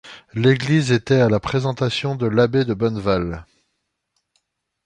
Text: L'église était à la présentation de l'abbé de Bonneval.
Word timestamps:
L'église 0.33 0.91
était 0.91 1.21
à 1.21 1.29
la 1.29 1.39
présentation 1.39 2.15
de 2.15 2.25
l'abbé 2.25 2.65
de 2.65 2.73
Bonneval. 2.73 3.45